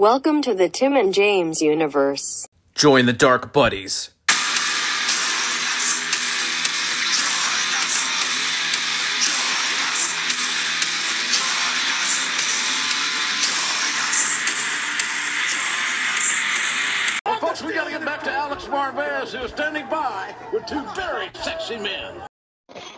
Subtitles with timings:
[0.00, 2.48] Welcome to the Tim and James universe.
[2.74, 4.08] Join the Dark Buddies.
[17.26, 21.28] Well, folks, we gotta get back to Alex Marvez, who's standing by with two very
[21.34, 22.22] sexy men.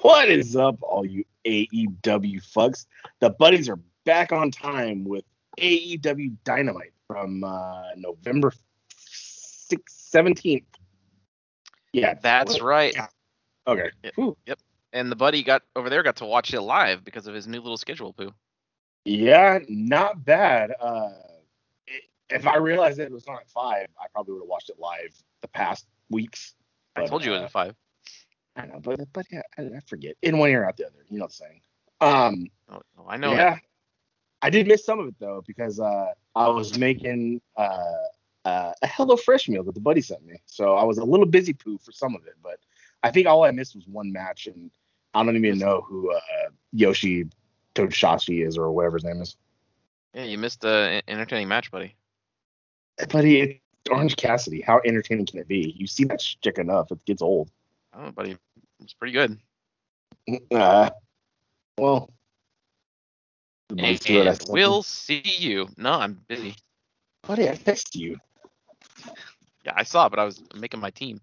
[0.02, 2.86] What is up, all you AEW fucks?
[3.18, 5.24] The buddies are back on time with
[5.58, 8.52] AEW Dynamite from uh, November
[8.90, 10.64] 6th, 17th.
[11.92, 12.94] Yeah, That's right.
[12.94, 13.06] Yeah.
[13.66, 13.90] Okay.
[14.02, 14.14] Yep.
[14.16, 14.36] Whew.
[14.94, 17.60] And the buddy got over there got to watch it live because of his new
[17.60, 18.32] little schedule, Pooh.
[19.04, 20.72] Yeah, not bad.
[20.78, 21.10] Uh,
[21.86, 24.68] it, if I realized that it was on at five, I probably would have watched
[24.68, 26.54] it live the past weeks.
[26.94, 27.74] I told you it was uh, at five.
[28.56, 30.14] I know, but but yeah, I, I forget.
[30.22, 31.06] In one ear, out the other.
[31.08, 31.60] You know what I'm saying?
[32.02, 33.32] Um, Oh, oh, I know.
[33.32, 33.58] yeah,
[34.42, 37.94] I did miss some of it though because uh, I was making uh,
[38.44, 41.26] uh, a Hello Fresh meal that the buddy sent me, so I was a little
[41.26, 42.34] busy poo for some of it.
[42.42, 42.58] But
[43.02, 44.70] I think all I missed was one match, and
[45.14, 46.20] I don't even know who uh,
[46.72, 47.26] Yoshi
[47.74, 49.36] Toshashi is or whatever his name is.
[50.14, 51.94] Yeah, you missed the entertaining match, buddy.
[53.10, 54.60] Buddy, it's Orange Cassidy.
[54.60, 55.74] How entertaining can it be?
[55.76, 57.50] You see that shit enough, it gets old.
[57.94, 58.36] Oh, buddy,
[58.80, 59.38] it's pretty good.
[60.50, 60.90] Uh,
[61.78, 62.10] well,
[63.78, 64.48] And, let's see what I said.
[64.48, 65.68] we'll see you.
[65.76, 66.54] No, I'm busy.
[67.26, 68.18] buddy, I text you.
[69.64, 71.20] Yeah, I saw, but I was making my team.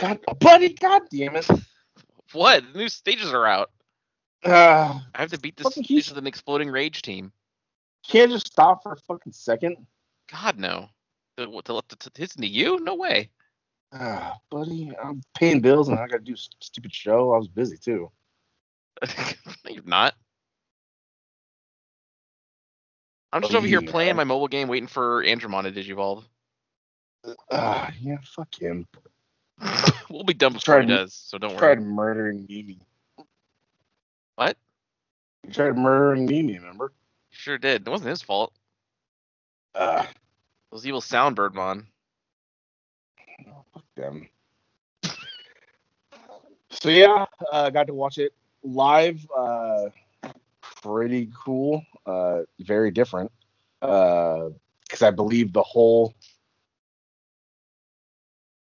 [0.00, 1.48] God, buddy, god damn it.
[2.32, 2.64] What?
[2.72, 3.70] The new stages are out.
[4.44, 7.32] Uh, I have to beat this Fucking stage with an exploding rage team.
[8.06, 9.76] can't just stop for a fucking second.
[10.30, 10.88] God no.
[11.38, 12.80] To, to let the t- hits into you?
[12.80, 13.30] No way.
[13.92, 17.32] Ah, buddy, I'm paying bills and I gotta do a stupid show.
[17.32, 18.10] I was busy too.
[19.18, 20.14] no, you're not.
[23.32, 23.90] I'm just over here Yeah.
[23.90, 26.24] playing my mobile game, waiting for Andromon to digivolve.
[27.50, 28.86] Ah, yeah, fuck him.
[30.10, 31.88] we'll be done before he Tried- does, so don't Tried worry.
[31.88, 32.78] murdering Mimi.
[34.34, 34.56] What?
[35.46, 36.92] He tried murdering Mimi, remember?
[37.30, 37.86] Sure did.
[37.86, 38.52] It wasn't his fault.
[39.74, 40.10] Ah,
[40.70, 41.86] Those evil sound birdmon.
[43.72, 44.28] fuck them.
[46.70, 49.24] So yeah, uh, got to watch it live.
[49.36, 49.90] Uh,
[50.82, 51.84] pretty cool.
[52.06, 53.30] Uh, very different.
[53.80, 56.14] Because I believe the whole,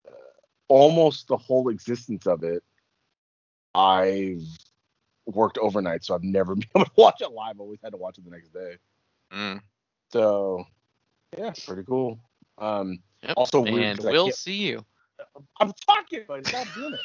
[0.07, 0.11] uh,
[0.67, 2.63] almost the whole existence of it,
[3.73, 4.41] I've
[5.25, 7.55] worked overnight, so I've never been able to watch it live.
[7.59, 8.77] I always had to watch it the next day.
[9.33, 9.61] Mm.
[10.11, 10.65] So
[11.37, 12.19] yeah, pretty cool.
[12.57, 13.33] Um, Yep.
[13.37, 14.85] Also weird and we'll see you.
[15.59, 16.99] I'm talking, but stop doing it.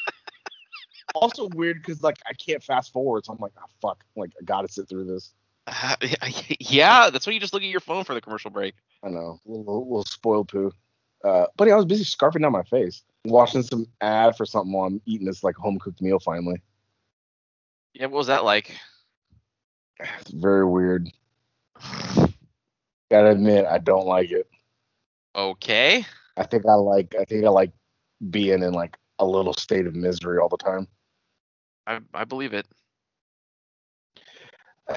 [1.15, 4.43] Also weird because like I can't fast forward, so I'm like, oh fuck, like I
[4.43, 5.33] gotta sit through this.
[5.67, 5.95] Uh,
[6.59, 8.75] yeah, that's why you just look at your phone for the commercial break.
[9.03, 10.71] I know, a little, little spoiled poo.
[11.23, 14.87] Uh, buddy, I was busy scarfing down my face, watching some ad for something while
[14.87, 16.19] I'm eating this like home cooked meal.
[16.19, 16.61] Finally,
[17.93, 18.75] Yeah, what was that like?
[19.99, 21.09] it's very weird.
[23.11, 24.47] Gotta admit, I don't like it.
[25.35, 26.05] Okay.
[26.37, 27.71] I think I like, I think I like
[28.29, 30.87] being in like a little state of misery all the time.
[31.87, 32.67] I I believe it.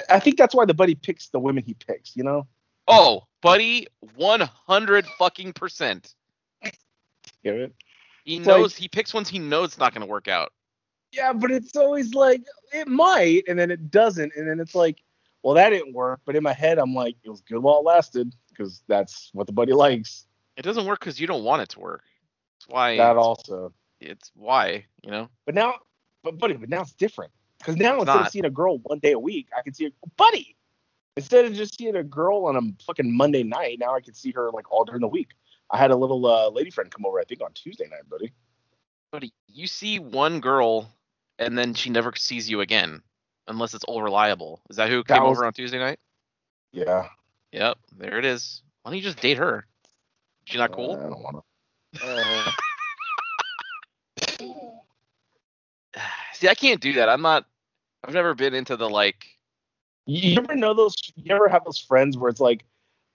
[0.09, 2.15] I, think that's why the buddy picks the women he picks.
[2.15, 2.47] You know?
[2.87, 6.13] Oh, buddy, 100 fucking percent.
[7.43, 7.75] Get it?
[8.25, 10.51] He It's like- knows he picks ones he knows it's not going to work out.
[11.11, 12.43] Yeah, but it's always like
[12.73, 15.01] it might, and then it doesn't, and then it's like,
[15.43, 16.19] well, that didn't work.
[16.25, 19.47] But in my head, I'm like, it was good while it lasted, because that's what
[19.47, 20.25] the buddy likes.
[20.57, 22.03] It doesn't work because you don't want it to work.
[22.59, 22.97] That's why.
[22.97, 23.71] That also.
[24.01, 25.29] It's why you know.
[25.45, 25.75] But now,
[26.25, 28.99] but buddy, but now it's different, because now It's instead of seeing a girl one
[28.99, 30.57] day a week, I can see a buddy.
[31.15, 34.31] Instead of just seeing a girl on a fucking Monday night, now I can see
[34.33, 35.29] her like all during the week.
[35.71, 38.33] I had a little uh, lady friend come over, I think on Tuesday night, buddy.
[39.11, 40.89] Buddy, you see one girl,
[41.39, 43.01] and then she never sees you again,
[43.47, 44.59] unless it's all reliable.
[44.69, 45.99] Is that who That came was- over on Tuesday night?
[46.73, 47.07] Yeah.
[47.53, 48.61] Yep, there it is.
[48.81, 49.65] Why don't you just date her?
[50.43, 50.97] She not Uh, cool?
[50.97, 52.53] I don't want to.
[56.35, 57.07] See, I can't do that.
[57.09, 57.45] I'm not.
[58.03, 59.25] I've never been into the like.
[60.05, 60.93] You ever know those?
[61.15, 62.65] You ever have those friends where it's like,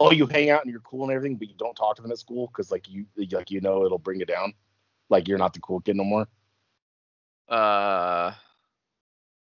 [0.01, 2.11] oh, you hang out and you're cool and everything, but you don't talk to them
[2.11, 4.55] at school because like you like you know it'll bring you down,
[5.11, 6.27] like you're not the cool kid no more.
[7.49, 8.33] Uh,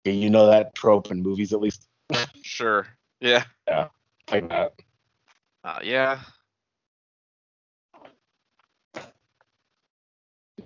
[0.04, 1.88] Yeah, you know that trope in movies at least,
[2.42, 2.86] sure.
[3.20, 3.44] Yeah.
[3.66, 3.88] Yeah.
[4.30, 4.74] Like that.
[5.64, 6.20] Uh, yeah.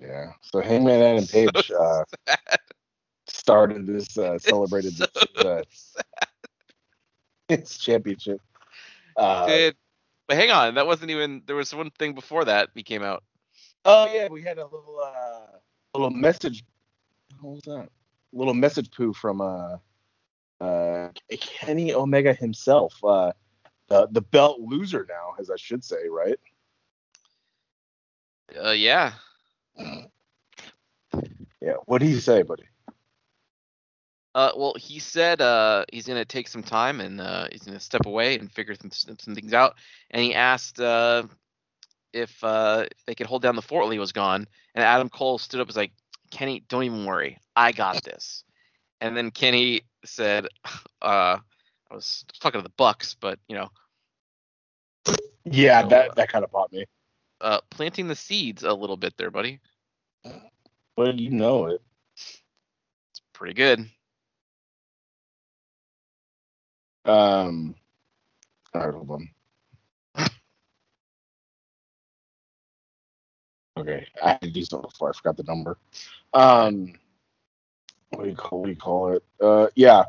[0.01, 0.31] Yeah.
[0.41, 2.03] So Hangman Adam Page uh,
[3.45, 5.61] started this uh, celebrated So this, uh,
[7.47, 8.41] his championship.
[9.15, 9.75] Uh, Dude,
[10.27, 11.43] But hang on, that wasn't even.
[11.45, 13.23] There was one thing before that we came out.
[13.85, 15.57] Oh yeah, we had a little uh
[15.93, 16.65] little message.
[17.39, 17.89] What was that?
[18.33, 19.77] Little message poo from uh
[20.59, 21.09] uh
[21.39, 22.95] Kenny Omega himself.
[23.03, 23.31] Uh
[23.89, 26.39] the the belt loser now, as I should say, right?
[28.59, 29.13] Uh, yeah.
[31.61, 31.75] Yeah.
[31.85, 32.63] What did he say, buddy?
[34.35, 38.05] Uh, well, he said uh, he's gonna take some time and uh, he's gonna step
[38.05, 39.75] away and figure some, some things out.
[40.11, 41.23] And he asked uh,
[42.13, 44.45] if uh, they could hold down the fort while he was gone.
[44.75, 45.93] And Adam Cole stood up and was like,
[46.31, 48.43] "Kenny, don't even worry, I got this."
[49.01, 50.47] And then Kenny said,
[51.01, 51.37] uh,
[51.89, 53.69] "I was talking to the Bucks, but you know,
[55.45, 56.85] Yeah, So, that that kind of popped me.
[57.39, 59.61] uh, planting the seeds a little bit there, buddy.
[60.95, 61.81] But you know it.
[62.15, 63.89] It's pretty good."
[67.05, 67.75] Um.
[68.73, 69.29] All right, hold on.
[73.77, 75.77] Okay, I had to do something before I forgot the number.
[76.33, 76.93] Um,
[78.11, 79.23] what do you call what do you call it?
[79.41, 80.03] Uh, yeah.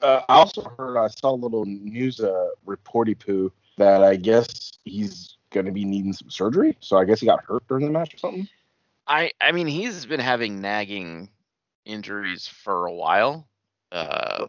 [0.00, 4.72] Uh, I also heard I saw a little news uh reporty poo that I guess
[4.84, 6.76] he's gonna be needing some surgery.
[6.80, 8.48] So I guess he got hurt during the match or something.
[9.06, 11.30] I I mean he's been having nagging
[11.86, 13.48] injuries for a while.
[13.90, 14.46] Uh,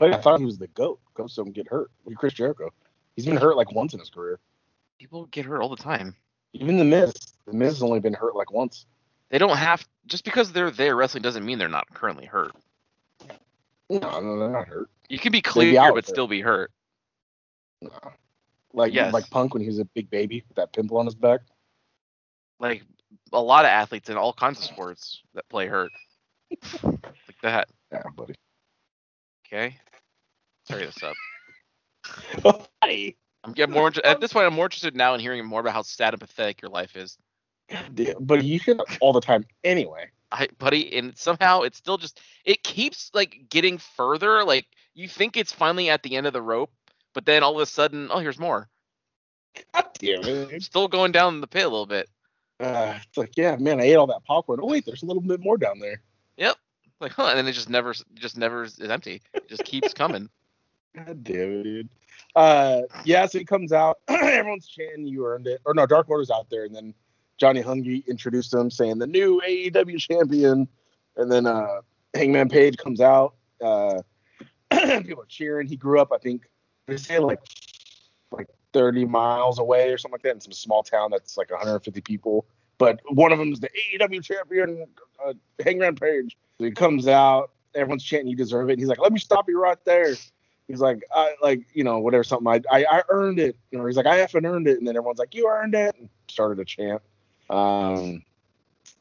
[0.00, 0.98] But I thought he was the goat.
[1.12, 1.90] Ghost don't get hurt.
[2.06, 2.70] Look at Chris Jericho.
[3.14, 4.40] He's been hurt like once in his career.
[4.98, 6.16] people get hurt all the time.
[6.54, 7.12] Even the Miz.
[7.46, 8.86] The Miz has only been hurt like once.
[9.28, 12.52] They don't have just because they're there wrestling doesn't mean they're not currently hurt.
[13.90, 14.88] No, no, they're not hurt.
[15.10, 16.14] You can be clear but there.
[16.14, 16.72] still be hurt.
[17.82, 17.90] No.
[18.72, 19.12] Like Yes.
[19.12, 21.40] like Punk when he was a big baby with that pimple on his back.
[22.58, 22.84] Like
[23.34, 25.92] a lot of athletes in all kinds of sports that play hurt.
[26.82, 27.68] like that.
[27.92, 28.34] Yeah, buddy.
[29.46, 29.76] Okay.
[30.70, 32.66] Sorry this up.
[32.80, 33.16] Buddy.
[33.42, 34.46] I'm getting more inter- at this point.
[34.46, 37.16] I'm more interested now in hearing more about how sad and pathetic your life is.
[38.20, 40.10] But you hear that all the time anyway.
[40.32, 44.44] I, buddy, and somehow it's still just it keeps like getting further.
[44.44, 46.70] Like you think it's finally at the end of the rope,
[47.14, 48.68] but then all of a sudden, oh, here's more.
[49.74, 50.62] God damn it.
[50.62, 52.08] Still going down the pit a little bit.
[52.60, 54.60] Uh, it's like, yeah, man, I ate all that popcorn.
[54.62, 56.02] Oh wait, there's a little bit more down there.
[56.36, 56.56] Yep.
[57.00, 57.28] Like, huh?
[57.28, 59.22] And then it just never, just never is empty.
[59.32, 60.28] It just keeps coming.
[60.94, 61.88] God damn it, dude.
[62.34, 63.98] Uh, yeah, so he comes out.
[64.08, 66.94] Everyone's chanting, "You earned it." Or no, Dark Order's out there, and then
[67.38, 70.68] Johnny Hungy introduced him, saying the new AEW champion.
[71.16, 71.80] And then uh,
[72.14, 73.34] Hangman Page comes out.
[73.60, 74.02] Uh,
[74.70, 75.66] people are cheering.
[75.66, 76.48] He grew up, I think,
[76.86, 77.40] they say like
[78.32, 82.00] like 30 miles away or something like that, in some small town that's like 150
[82.00, 82.46] people.
[82.78, 84.86] But one of them is the AEW champion,
[85.24, 86.36] uh, Hangman Page.
[86.58, 87.50] So he comes out.
[87.74, 90.14] Everyone's chanting, "You deserve it." And he's like, "Let me stop you right there."
[90.70, 92.48] He's like, I like, you know, whatever, something.
[92.48, 93.56] I, I, I earned it.
[93.70, 94.78] You know, he's like, I haven't earned it.
[94.78, 95.94] And then everyone's like, you earned it.
[95.98, 97.02] And started a chant.
[97.48, 98.22] Um,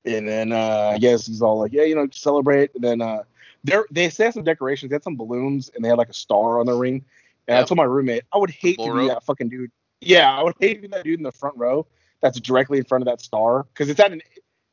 [0.06, 2.74] and then uh, I guess he's all like, yeah, you know, celebrate.
[2.76, 3.24] And then uh,
[3.64, 4.90] they they had some decorations.
[4.90, 7.04] They had some balloons, and they had like a star on the ring.
[7.48, 9.10] And I told my roommate, I would hate Bull to be rope?
[9.10, 9.72] that fucking dude.
[10.02, 11.86] Yeah, I would hate to be that dude in the front row
[12.22, 14.22] that's directly in front of that star because it's at an.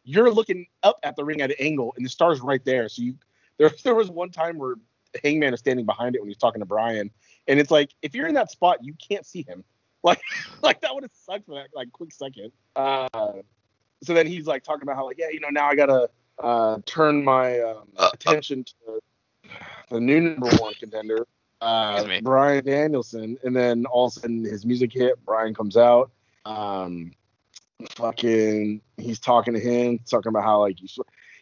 [0.04, 2.88] You're looking up at the ring at an angle, and the star's right there.
[2.88, 3.14] So you
[3.58, 4.76] there there was one time where
[5.22, 7.10] Hangman is standing behind it when he's talking to Brian,
[7.48, 9.64] and it's like if you're in that spot, you can't see him.
[10.02, 10.20] Like
[10.62, 12.52] like that would have sucked for that like quick second.
[12.76, 13.08] Uh,
[14.04, 16.78] so then he's like talking about how like yeah you know now I gotta uh,
[16.86, 18.10] turn my um, Uh, uh.
[18.14, 19.00] attention to
[19.88, 21.26] the new number one contender,
[21.60, 25.14] uh, Brian Danielson, and then all of a sudden his music hit.
[25.24, 26.12] Brian comes out.
[26.44, 27.12] Um,
[27.90, 30.88] fucking, he's talking to him, talking about how like you.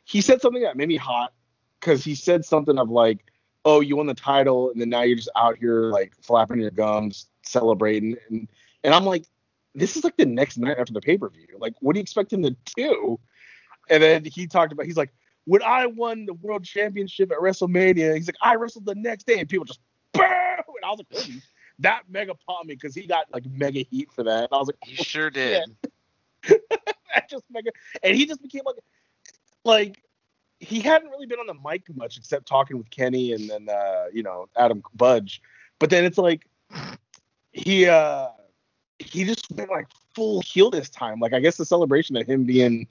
[0.04, 1.32] He said something that made me hot
[1.80, 3.24] because he said something of like,
[3.64, 6.70] "Oh, you won the title, and then now you're just out here like flapping your
[6.70, 8.48] gums, celebrating," and
[8.82, 9.24] and I'm like,
[9.74, 11.46] this is like the next night after the pay per view.
[11.58, 13.18] Like, what do you expect him to do?
[13.90, 15.12] And then he talked about, he's like,
[15.46, 19.38] when I won the world championship at WrestleMania, he's like, I wrestled the next day,
[19.40, 19.80] and people just
[20.12, 21.28] boo, and I was like,
[21.80, 24.44] that mega popped me because he got like mega heat for that.
[24.44, 25.64] And I was like, He sure did.
[26.48, 27.70] that just mega,
[28.02, 28.76] and he just became like,
[29.64, 30.02] like
[30.60, 34.06] he hadn't really been on the mic much except talking with Kenny and then uh,
[34.12, 35.42] you know Adam Budge,
[35.78, 36.46] but then it's like
[37.52, 38.28] he uh
[38.98, 41.20] he just went like full heel this time.
[41.20, 42.86] Like I guess the celebration of him being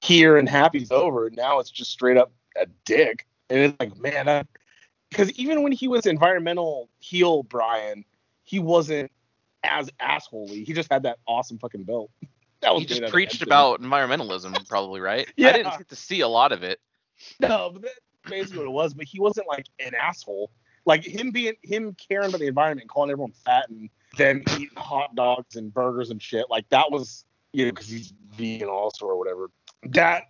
[0.00, 1.30] here and happy's over.
[1.30, 4.46] Now it's just straight up a dick, and it's like man,
[5.10, 8.04] because even when he was environmental heel Brian,
[8.44, 9.10] he wasn't
[9.62, 10.64] as assholey.
[10.64, 12.10] He just had that awesome fucking belt.
[12.60, 15.30] That was He just made out of preached about environmentalism, probably, right?
[15.36, 15.48] yeah.
[15.48, 16.80] I didn't get to see a lot of it.
[17.40, 18.94] No, but that's basically what it was.
[18.94, 20.50] But he wasn't like an asshole.
[20.86, 24.76] Like him being him caring about the environment, and calling everyone fat and them eating
[24.76, 26.46] hot dogs and burgers and shit.
[26.50, 29.50] Like that was, you know, because he's vegan also or whatever.
[29.84, 30.24] That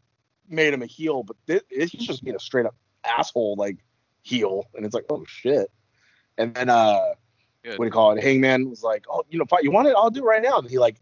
[0.49, 2.75] made him a heel, but this, he's just being a straight up
[3.05, 3.79] asshole like
[4.23, 5.71] heel, and it's like, oh shit.
[6.39, 7.01] And then uh,
[7.63, 7.79] Good.
[7.79, 8.23] what do you call it?
[8.23, 9.95] Hangman was like, oh, you know, fight, you want it?
[9.97, 10.59] I'll do it right now.
[10.59, 10.97] And he like,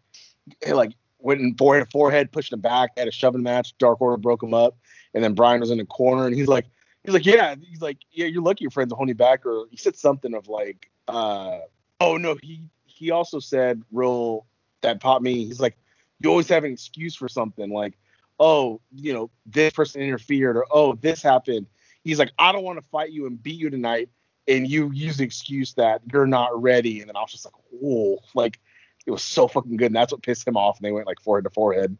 [0.65, 3.77] he like went in forehead forehead, pushed him back, had a shoving match.
[3.79, 4.77] Dark Order broke him up,
[5.15, 6.67] and then Brian was in the corner, and he's like,
[7.05, 9.77] he's like, yeah, he's like, yeah, you're lucky your friends holding you back, or he
[9.77, 11.59] said something of like, uh,
[12.01, 14.47] oh no, he he also said real
[14.83, 15.45] that popped me.
[15.45, 15.77] He's like,
[16.21, 17.95] you always have an excuse for something, like,
[18.39, 21.67] oh, you know, this person interfered, or oh, this happened.
[22.05, 24.09] He's like, I don't want to fight you and beat you tonight,
[24.49, 27.01] and you use the excuse that you're not ready.
[27.01, 28.59] And then I was just like, whoa, like
[29.07, 30.79] it was so fucking good, and that's what pissed him off.
[30.79, 31.97] And they went like forehead to forehead,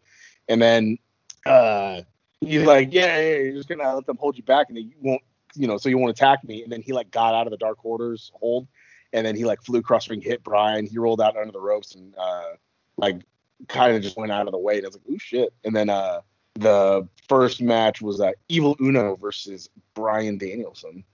[0.49, 0.99] and then
[1.47, 2.03] uh,
[2.43, 4.97] he's like, yeah, yeah, you're just gonna let them hold you back, and then you
[5.01, 5.23] won't,
[5.55, 6.63] you know, so you won't attack me.
[6.63, 8.67] And then he like got out of the Dark Order's hold,
[9.13, 10.87] and then he like flew cross ring, hit Brian.
[10.87, 12.53] He rolled out under the ropes and uh,
[12.97, 13.23] like
[13.69, 14.77] kind of just went out of the way.
[14.77, 15.53] And I was like, oh shit.
[15.65, 16.21] And then uh,
[16.55, 21.05] the first match was uh, Evil Uno versus Brian Danielson.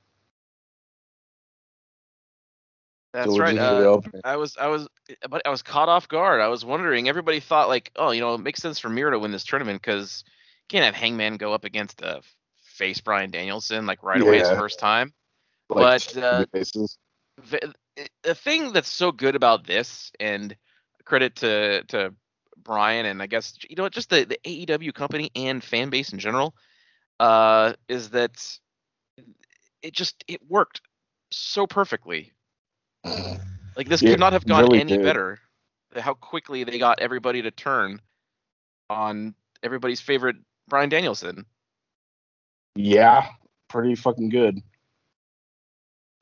[3.12, 3.54] That's So right.
[3.54, 4.20] this is the Uh.
[4.24, 4.86] I was I was
[5.28, 6.40] but I was caught off guard.
[6.40, 7.08] I was wondering.
[7.08, 9.80] Everybody thought like, oh, you know, it makes sense for Miro to win this tournament
[9.80, 10.24] because
[10.68, 12.20] can't have Hangman go up against a
[12.62, 15.12] face Brian Danielson like right away his first time.
[15.70, 16.46] Like, but, uh,
[17.50, 17.74] the,
[18.22, 20.56] the thing that's so good about this, and
[21.04, 22.14] credit to to
[22.56, 26.12] Brian, and I guess you know what just the the AEW company and fan base
[26.12, 26.54] in general,
[27.20, 28.58] uh, is that
[29.82, 30.80] it just it worked
[31.30, 32.32] so perfectly.
[33.76, 34.98] Like this Yeah, could not have gone really any did.
[34.98, 35.38] better.
[35.96, 38.00] How quickly they got everybody to turn
[38.90, 40.36] on everybody's favorite
[40.68, 41.46] Brian Danielson.
[42.76, 43.26] Yeah,
[43.68, 44.62] pretty fucking good.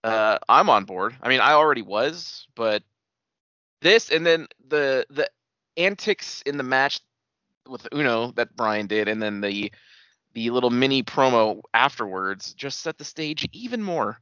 [0.05, 1.17] uh, I'm on board.
[1.21, 2.83] I mean, I already was, but
[3.83, 5.29] this and then the the
[5.77, 7.01] antics in the match
[7.69, 9.73] with Uno that Brian did, and then the
[10.35, 14.21] the little mini promo afterwards just set the stage even more.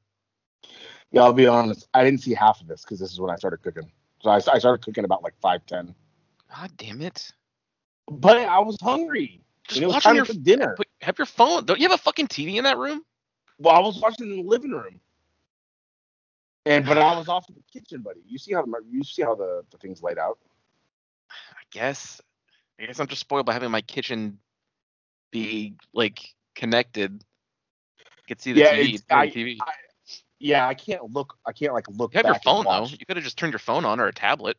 [1.10, 1.86] Yeah, I'll be honest.
[1.92, 3.90] I didn't see half of this because this is when I started cooking.
[4.22, 5.94] So I, I started cooking about like five ten.
[6.56, 7.30] God damn it!
[8.10, 9.43] But I was hungry.
[9.68, 10.76] Just and it was watch time your dinner.
[11.00, 11.64] have your phone.
[11.64, 13.02] Don't you have a fucking TV in that room?
[13.58, 15.00] Well, I was watching in the living room.
[16.66, 18.20] And but I was off in the kitchen, buddy.
[18.26, 20.38] You see how the you see how the, the thing's laid out.
[21.30, 22.20] I guess.
[22.80, 24.38] I guess I'm just spoiled by having my kitchen
[25.30, 27.22] be like connected.
[28.00, 29.02] I could see the Yeah, TV.
[29.10, 29.58] I- TV.
[30.40, 31.38] Yeah, I can't look.
[31.46, 32.12] I can't like look.
[32.12, 32.86] You have your phone though.
[32.86, 34.56] You could have just turned your phone on or a tablet.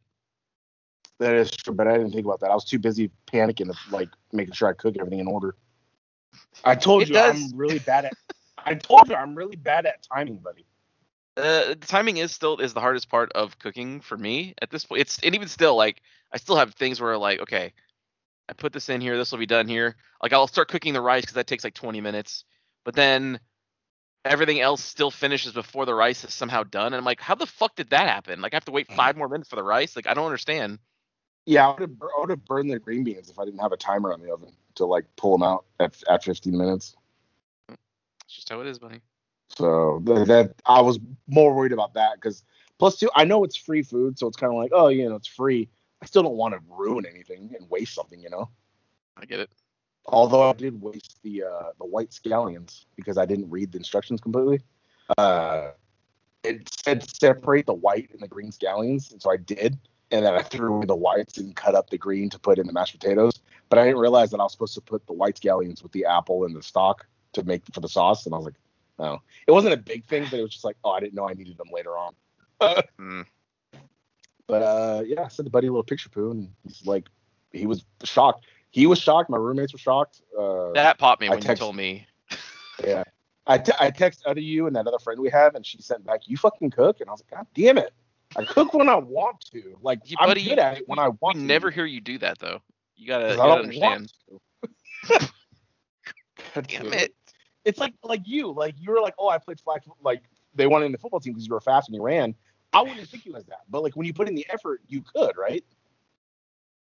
[1.20, 2.52] That is true, but I didn't think about that.
[2.52, 5.56] I was too busy panicking like making sure I cook everything in order.
[6.64, 8.14] I told It you does- I'm really bad at.
[8.58, 10.66] I told you I'm really bad at timing, buddy.
[11.38, 14.86] Uh, the timing is still is the hardest part of cooking for me at this
[14.86, 15.02] point.
[15.02, 17.74] It's and even still like I still have things where like okay,
[18.50, 19.96] I put this in here, this will be done here.
[20.22, 22.46] Like I'll start cooking the rice because that takes like 20 minutes,
[22.84, 23.40] but then
[24.24, 26.88] everything else still finishes before the rice is somehow done.
[26.88, 28.42] And I'm like, how the fuck did that happen?
[28.42, 29.96] Like I have to wait five more minutes for the rice.
[29.96, 30.80] Like I don't understand.
[31.46, 33.72] Yeah, I would have I would have burned the green beans if I didn't have
[33.72, 36.96] a timer on the oven to like pull them out at at 15 minutes.
[37.70, 39.02] It's just how it is, buddy.
[39.50, 42.44] So th- that I was more worried about that because
[42.80, 45.16] plus two, I know it's free food, so it's kind of like, oh, you know,
[45.16, 45.70] it's free.
[46.02, 48.50] I still don't want to ruin anything and waste something, you know.
[49.18, 49.52] I get it.
[50.08, 54.20] Although I did waste the uh, the white scallions because I didn't read the instructions
[54.20, 54.62] completely.
[55.18, 55.72] Uh,
[56.44, 59.78] it said separate the white and the green scallions, and so I did.
[60.12, 62.68] And then I threw away the whites and cut up the green to put in
[62.68, 63.40] the mashed potatoes.
[63.70, 66.06] But I didn't realize that I was supposed to put the white scallions with the
[66.06, 68.26] apple and the stock to make for the sauce.
[68.26, 68.56] And I was like,
[69.00, 71.28] oh, it wasn't a big thing, but it was just like, oh, I didn't know
[71.28, 72.14] I needed them later on.
[73.00, 73.26] Mm.
[74.48, 77.08] But uh, yeah, I sent the buddy a little picture poo, and he's like,
[77.52, 78.46] he was shocked.
[78.70, 79.30] He was shocked.
[79.30, 80.22] My roommates were shocked.
[80.38, 82.06] Uh, That popped me I when you told me.
[82.84, 83.04] yeah.
[83.48, 86.06] I, te- I text other you and that other friend we have, and she sent
[86.06, 87.94] back, "You fucking cook," and I was like, "God damn it!
[88.36, 89.78] I cook when I want to.
[89.82, 91.46] Like Yeah, I'm buddy, good at it when I We want to.
[91.46, 92.62] never hear you do that though.
[92.96, 94.12] You gotta, you gotta understand.
[94.30, 95.30] want to.
[96.56, 97.16] God Damn it.
[97.64, 100.24] It's like like you, like you were like, oh, I played flag, like
[100.54, 102.36] they wanted in the football team because you were fast and you ran.
[102.74, 105.02] I wouldn't think you as that, but like when you put in the effort, you
[105.02, 105.64] could, right?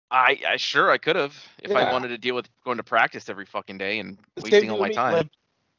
[0.10, 3.30] I, I sure I could have if I wanted to deal with going to practice
[3.30, 5.14] every fucking day and wasting all my time.
[5.14, 5.28] Like,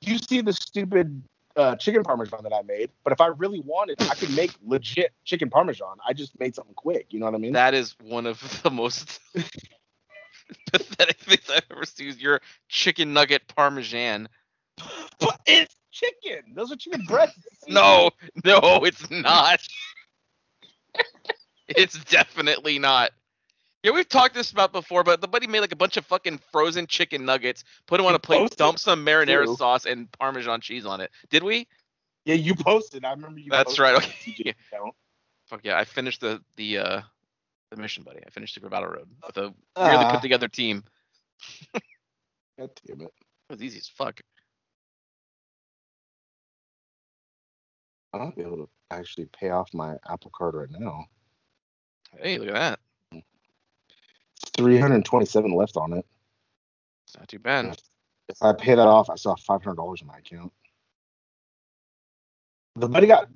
[0.01, 1.23] you see the stupid
[1.57, 5.13] uh, chicken parmesan that I made, but if I really wanted, I could make legit
[5.25, 5.97] chicken parmesan.
[6.07, 7.07] I just made something quick.
[7.11, 7.53] You know what I mean?
[7.53, 9.21] that is one of the most
[10.73, 12.09] pathetic things I've ever seen.
[12.09, 14.29] is Your chicken nugget parmesan.
[15.21, 16.55] but it's chicken.
[16.55, 17.39] Those are chicken breasts.
[17.69, 18.11] No,
[18.45, 19.61] no, it's not.
[21.67, 23.13] It's definitely not.
[23.85, 26.41] Yeah, we've talked this about before, but the buddy made like a bunch of fucking
[26.51, 29.57] frozen chicken nuggets, put them on a plate, posted dump some marinara too.
[29.57, 31.11] sauce and Parmesan cheese on it.
[31.29, 31.69] Did we?
[32.25, 33.05] Yeah, you posted.
[33.05, 33.51] I remember you.
[33.51, 34.35] That's right, okay.
[34.39, 34.95] the account.
[35.49, 37.01] Fuck yeah, I finished the the uh
[37.71, 38.21] the mission, buddy.
[38.27, 40.83] I finished Super Battle Road with a really Ah, put together team.
[42.59, 43.13] God damn it.
[43.51, 44.19] It was easy as fuck.
[48.15, 51.05] I might be able to actually pay off my Apple Card right now.
[52.19, 52.81] Hey, look at that.
[54.55, 56.07] It's 327 left on it.
[57.07, 57.77] It's not too bad.
[58.29, 60.53] If I pay that off, I still have $500 in my account.
[62.77, 63.29] The buddy got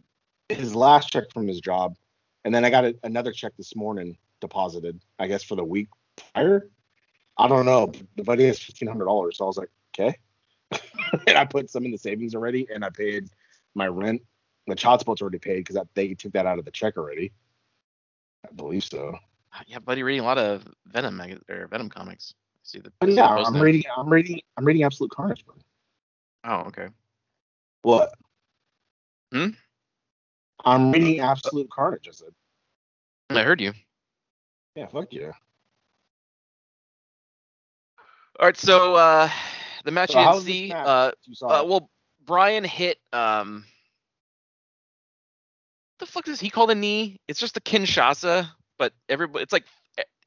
[0.48, 1.96] his last check from his job,
[2.44, 5.00] and then I got a, another check this morning deposited.
[5.18, 5.88] I guess for the week
[6.32, 6.68] prior.
[7.36, 7.88] I don't know.
[7.88, 10.16] but The buddy has $1,500, so I was like, okay.
[11.26, 13.28] and I put some in the savings already, and I paid
[13.74, 14.22] my rent.
[14.66, 17.32] The child support's already paid because they took that out of the check already.
[18.46, 19.18] I believe so.
[19.66, 22.34] Yeah, buddy, reading a lot of Venom mag- or Venom comics.
[22.56, 22.92] I see the.
[23.00, 23.60] I yeah, I'm now.
[23.60, 23.84] reading.
[23.96, 24.40] I'm reading.
[24.56, 25.44] I'm reading Absolute Carnage.
[25.44, 25.56] Bro.
[26.44, 26.88] Oh, okay.
[27.82, 28.12] What?
[29.32, 29.48] Hmm?
[30.64, 32.08] I'm reading Absolute Carnage.
[32.08, 32.28] I said,
[33.30, 33.72] I heard you.
[34.74, 35.32] yeah, fuck yeah.
[38.40, 39.28] All right, so uh
[39.84, 40.72] the match So you didn't see.
[40.72, 41.90] Uh, You uh, well,
[42.24, 43.64] Brian hit um.
[45.98, 47.20] The fuck does he call the knee?
[47.26, 49.64] It's just the Kinshasa, but everybody, it's like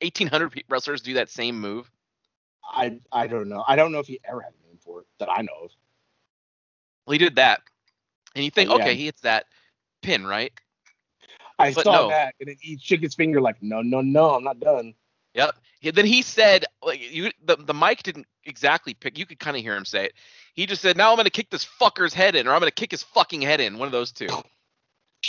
[0.02, 1.90] 1,800 wrestlers do that same move.
[2.64, 3.64] I I don't know.
[3.68, 5.72] I don't know if he ever had a name for it that I know of.
[7.06, 7.62] Well, he did that,
[8.36, 8.84] and you think, Oh, yeah.
[8.84, 9.46] okay, he hits that
[10.02, 10.52] pin, right?
[11.60, 12.10] I But saw no.
[12.10, 14.94] that, and he shook his finger like, no, no, no, I'm not done.
[15.34, 15.56] Yep.
[15.96, 19.18] Then he said, like you, the the mic didn't exactly pick.
[19.18, 20.14] You could kind of hear him say it.
[20.54, 22.92] He just said, "Now I'm gonna kick this fucker's head in, or I'm gonna kick
[22.92, 24.28] his fucking head in." One of those two.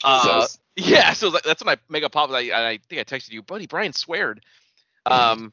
[0.05, 0.47] Uh,
[0.77, 2.31] Yeah, so like, that's when I make a pop.
[2.31, 3.67] I, I think I texted you, buddy.
[3.67, 4.43] Brian sweared.
[5.05, 5.53] Um,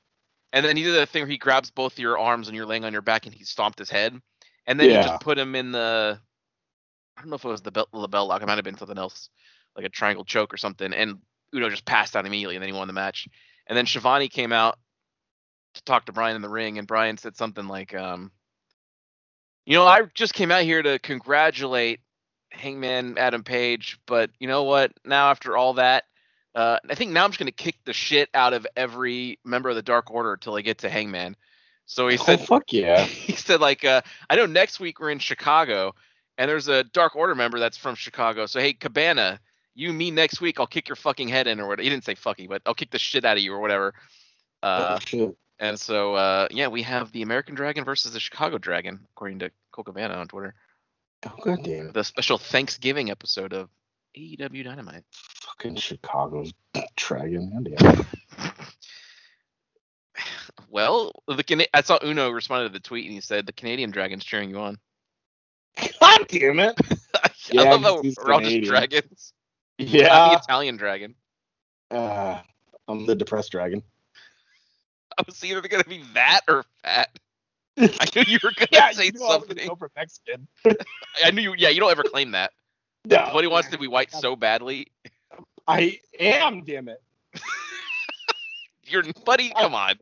[0.53, 2.85] and then he did the thing where he grabs both your arms and you're laying
[2.85, 4.19] on your back and he stomped his head,
[4.65, 5.03] and then he Yeah.
[5.03, 6.19] just put him in the.
[7.17, 8.41] I don't know if it was the bel- LeBell lock.
[8.41, 9.29] It might have been something else,
[9.75, 10.93] like a triangle choke or something.
[10.93, 11.19] And
[11.53, 13.27] Uno just passed out immediately, and then he won the match.
[13.67, 14.79] And then Schiavone came out
[15.73, 18.31] to talk to Brian in the ring, and Brian said something like, um,
[19.65, 21.99] "You know, I just came out here to congratulate
[22.51, 24.91] Hangman Adam Page, but you know what?
[25.05, 26.05] Now after all that,
[26.55, 29.75] uh, I think now I'm just gonna kick the shit out of every member of
[29.75, 31.35] the Dark Order until I get to Hangman."
[31.85, 33.03] So he oh said, fuck yeah.
[33.05, 35.93] he said like, uh, "I know next week we're in Chicago,
[36.37, 38.45] and there's a Dark Order member that's from Chicago.
[38.45, 39.39] So hey, Cabana."
[39.75, 41.83] You me next week, I'll kick your fucking head in or whatever.
[41.83, 43.93] He didn't say fucking, but I'll kick the shit out of you or whatever.
[44.61, 48.99] Uh, oh, and so, uh, yeah, we have the American Dragon versus the Chicago Dragon,
[49.11, 50.55] according to Colt Cabana on Twitter.
[51.25, 51.93] Oh god damn it.
[51.93, 53.69] The special Thanksgiving episode of
[54.17, 55.03] AEW Dynamite.
[55.11, 56.53] Fucking Chicago's
[56.95, 57.65] dragon.
[60.71, 63.89] Well, the Cana- I saw Uno responded to the tweet and he said the Canadian
[63.89, 64.77] Dragon's cheering you on.
[65.99, 66.75] God damn it.
[67.15, 69.33] I Yeah, love how we're all just dragons.
[69.79, 70.29] I'm Yeah.
[70.29, 71.15] the Italian Dragon.
[71.89, 72.41] Uh,
[72.87, 73.81] I'm the depressed dragon.
[75.17, 77.09] I was either gonna be that or fat.
[77.99, 79.57] I knew you were gonna Yeah, say you know I something.
[79.65, 80.47] go for Mexican.
[81.23, 81.55] I knew you.
[81.57, 82.51] Yeah, you don't ever claim that.
[83.05, 84.87] No, What he wants to be white so badly.
[85.67, 87.01] I am, damn it.
[88.83, 89.53] You're buddy.
[89.53, 89.99] Come on.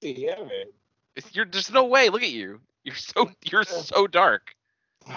[0.00, 0.74] Damn it.
[1.32, 2.08] You're there's no way.
[2.08, 2.60] Look at you.
[2.84, 4.54] You're so you're so dark.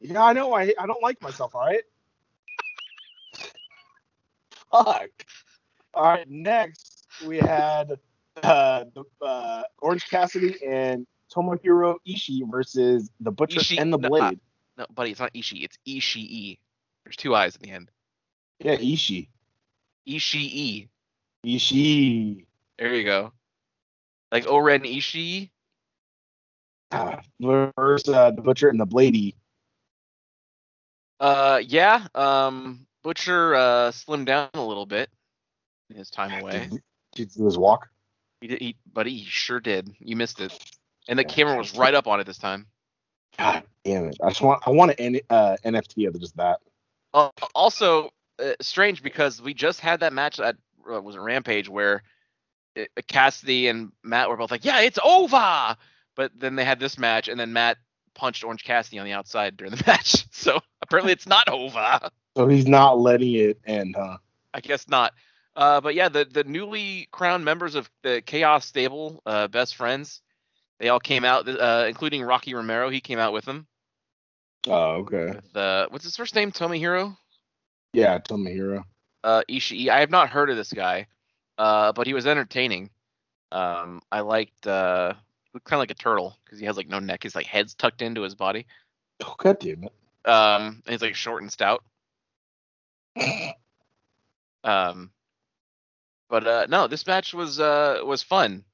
[0.00, 0.54] Yeah, I know.
[0.54, 1.54] I I don't like myself.
[1.54, 1.82] All right.
[4.70, 5.10] Fuck.
[5.94, 6.28] All right.
[6.28, 7.98] Next, we had
[8.42, 14.06] uh, the, uh, Orange Cassidy and Tomohiro Ishii versus the Butcher Ishii- and the no,
[14.06, 14.40] uh, Blade.
[14.78, 15.64] No, buddy, it's not Ishii.
[15.64, 16.58] It's Ishii.
[17.04, 17.90] There's two eyes at the end.
[18.58, 19.28] yeah, Ishii.
[20.08, 20.88] Ishii.
[21.46, 22.44] Ishii.
[22.78, 23.32] There you go.
[24.32, 25.50] Like Oren Ishii.
[26.90, 29.34] Uh, versus uh, the Butcher and the Bladey.
[31.20, 32.06] Uh, yeah.
[32.14, 35.10] Um, Butcher uh slimmed down a little bit
[35.90, 36.52] in his time away.
[36.52, 36.80] Did, did
[37.18, 37.89] you do his walk?
[38.40, 39.94] He did, he, buddy, he sure did.
[39.98, 40.56] You missed it.
[41.08, 42.66] And the camera was right up on it this time.
[43.38, 44.16] God damn it!
[44.22, 46.60] I just want I want an uh, NFT of just that.
[47.14, 50.56] Uh, also, uh, strange because we just had that match that
[50.90, 52.02] uh, was a Rampage where
[52.78, 55.76] uh, Cassidy and Matt were both like, "Yeah, it's over,"
[56.16, 57.78] but then they had this match, and then Matt
[58.14, 60.26] punched Orange Cassidy on the outside during the match.
[60.32, 62.10] So apparently, it's not over.
[62.36, 64.18] So he's not letting it end, huh?
[64.52, 65.12] I guess not.
[65.56, 70.22] Uh, but yeah, the the newly crowned members of the Chaos Stable, uh, best friends,
[70.78, 72.88] they all came out, uh, including Rocky Romero.
[72.88, 73.66] He came out with them.
[74.66, 75.26] Oh, okay.
[75.26, 76.52] With uh, what's his first name?
[76.52, 77.16] Tomohiro.
[77.92, 78.84] Yeah, Tomohiro.
[79.24, 79.88] uh, Ishii.
[79.88, 81.06] I have not heard of this guy,
[81.58, 82.90] uh, but he was entertaining.
[83.52, 85.14] Um, I liked uh,
[85.64, 87.24] kind of like a turtle because he has like no neck.
[87.24, 88.66] His like head's tucked into his body.
[89.24, 89.92] Oh god damn it.
[90.24, 91.82] Um, and he's like short and stout.
[94.62, 95.10] Um,
[96.30, 98.64] but uh, no, this match was uh was fun.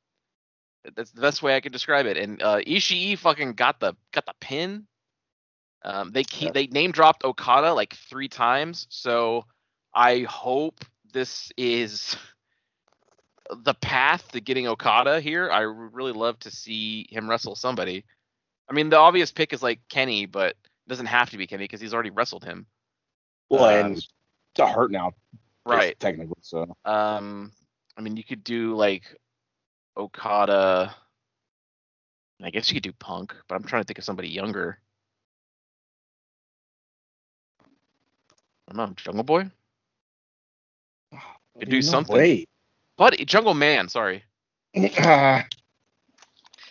[0.95, 2.17] That's the best way I can describe it.
[2.17, 4.87] And uh, Ishii fucking got the got the pin.
[5.83, 6.53] Um, they keep, Yeah.
[6.53, 9.45] they name dropped Okada like three times, so
[9.95, 12.17] I hope this is
[13.51, 15.51] the path to getting Okada here.
[15.51, 18.05] I really love to see him wrestle somebody.
[18.69, 21.65] I mean, the obvious pick is like Kenny, but it doesn't have to be Kenny
[21.65, 22.67] because he's already wrestled him.
[23.49, 24.09] Well, Um, and it's
[24.59, 25.13] a hurt now,
[25.67, 25.99] Right.
[25.99, 27.51] Technically, so Um,
[27.97, 29.03] I mean, you could do like
[29.97, 30.95] Okada.
[32.43, 34.79] I guess you could do Punk, but I'm trying to think of somebody younger.
[38.69, 39.51] I don't know, Jungle Boy?
[41.59, 42.15] Could do No something.
[42.17, 42.47] way.
[42.97, 44.25] But Jungle Man, sorry.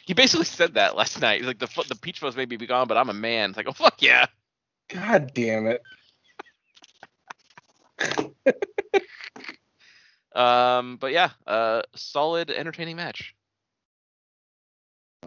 [0.08, 1.40] He basically said that last night.
[1.40, 3.50] He's like, the the Peach Fuzz may be gone, but I'm a man.
[3.50, 4.28] It's like, oh fuck yeah.
[4.88, 5.82] god damn it.
[10.36, 13.34] Um, but yeah, uh, solid, entertaining match.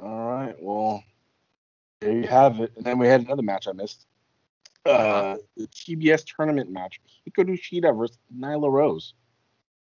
[0.03, 1.03] All right, well,
[2.01, 2.73] there you have it.
[2.77, 4.07] And then we had another match I missed.
[4.85, 9.15] Uh, the TBS tournament match: Hikaru Shida versus Nyla Rose.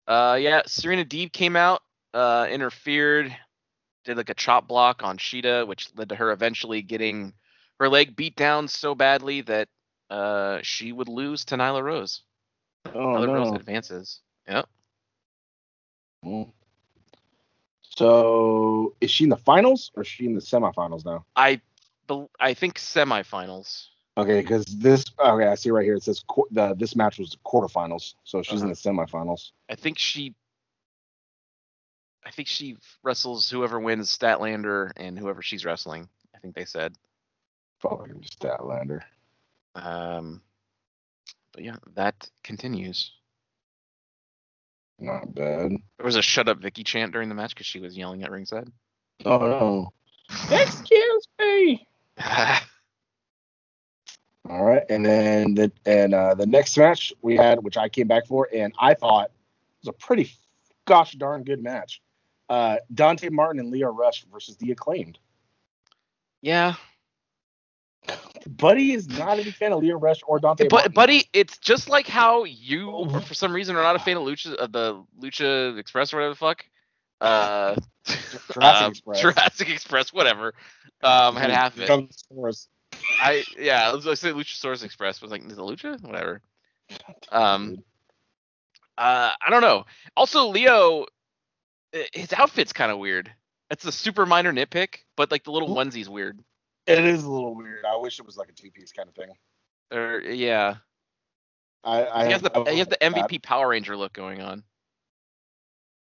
[0.08, 1.82] Uh, yeah, Serena Deeb came out,
[2.14, 3.36] uh, interfered,
[4.04, 7.34] did like a chop block on Shida, which led to her eventually getting
[7.80, 9.70] her leg beat down so badly that
[10.10, 12.24] uh, she would lose to Nyla Rose.
[12.86, 14.22] Oh Nyla Rose advances.
[14.48, 14.68] Yep.
[16.26, 16.52] Mm.
[17.82, 21.26] So, is she in the finals or is she in the semifinals now?
[21.36, 21.62] I,
[22.40, 23.88] I think semifinals.
[24.18, 25.06] Okay, because this.
[25.20, 25.96] Okay, I see right here.
[25.96, 29.52] It says qu- the this match was the quarterfinals, so she's in the semifinals.
[29.70, 30.36] I think she.
[32.26, 36.10] I think she wrestles whoever wins Statlander and whoever she's wrestling.
[36.36, 36.94] I think they said.
[37.80, 39.02] Fucking Statlander.
[39.76, 40.42] Um,
[41.54, 43.14] but yeah, that continues.
[45.02, 45.72] Not bad.
[45.98, 48.30] There was a "Shut up, Vicky" chant during the match because she was yelling at
[48.30, 48.72] ringside.
[49.26, 49.94] Oh no.
[50.52, 51.88] Excuse me.
[54.50, 58.08] All right, and then the and uh, the next match we had, which I came
[58.08, 59.32] back for, and I thought
[59.82, 60.32] was a pretty
[60.86, 62.02] gosh darn good match.
[62.50, 65.18] Uh, Dante Martin and Lio Rush versus the Acclaimed.
[66.42, 66.76] yeah,
[68.48, 70.66] Buddy is not a big fan of Lio Rush or Dante.
[70.68, 70.94] but Martin.
[70.94, 73.20] buddy, it's just like how you, Oh.
[73.20, 76.34] for some reason, are not a fan of Lucha, of the Lucha Express or whatever
[76.34, 76.66] the fuck.
[77.22, 77.76] Uh,
[78.52, 79.22] Jurassic um, Express.
[79.22, 80.56] Jurassic Express, whatever.
[81.04, 82.68] Um, had half of it.
[83.22, 86.02] I yeah, I was gonna say Luchasaurus Express was like, is it Lucha?
[86.02, 86.42] Whatever.
[87.32, 87.84] Um,
[88.98, 89.86] uh, I don't know.
[90.18, 91.06] Also, Lio,
[92.14, 93.32] his outfit's kind of weird.
[93.70, 96.40] It's a super minor nitpick, but like the little onesie's weird.
[96.98, 97.86] It is a little weird.
[97.86, 99.30] I wish it was like a two piece kind of thing.
[99.92, 100.76] Or yeah,
[101.84, 103.14] I, I he has the he has the that.
[103.14, 104.64] MVP Power Ranger look going on.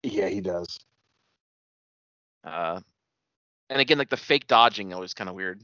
[0.03, 0.79] Yeah, he does.
[2.45, 2.81] Uh,
[3.71, 5.63] and again, like the fake dodging always kind of weird.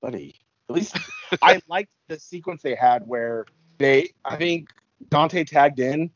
[0.00, 0.34] buddy.
[0.68, 0.98] At least
[1.42, 3.46] I liked the sequence they had where
[3.78, 4.70] they, I think
[5.10, 6.10] Dante tagged in.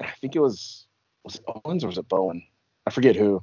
[0.00, 0.86] I think it was
[1.24, 2.42] was it Owens or was it Bowen?
[2.86, 3.42] I forget who.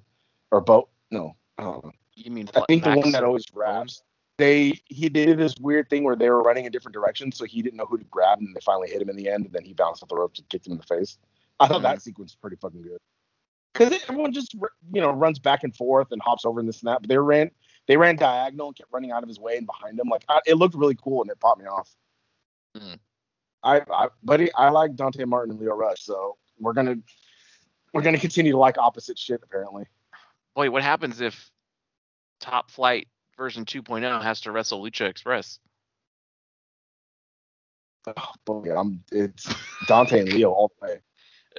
[0.52, 0.88] Or Bo?
[1.12, 1.92] No, I don't know.
[2.16, 4.02] You mean I think the one that always grabs.
[4.38, 7.62] They he did this weird thing where they were running in different directions, so he
[7.62, 9.64] didn't know who to grab, and they finally hit him in the end, and then
[9.64, 11.18] he bounced off the ropes and kicked him in the face.
[11.60, 13.00] I thought that sequence was pretty fucking good.
[13.74, 16.90] Because everyone just you know runs back and forth and hops over and this and
[16.90, 17.52] that, but they ran
[17.88, 20.08] they ran diagonal and kept running out of his way and behind him.
[20.10, 21.94] Like I, it looked really cool and it popped me off.
[22.78, 23.00] Mhm.
[23.64, 26.98] I, I buddy, I like Dante Martin and Lio Rush, so we're gonna
[27.94, 29.86] we're gonna continue to like opposite shit apparently.
[30.56, 31.52] Boy, what happens if
[32.46, 35.60] Top Flight version 2.0 has to wrestle Lucha Express?
[38.08, 39.52] Oh, boy, I'm it's
[39.88, 41.00] Dante and Lio all the way.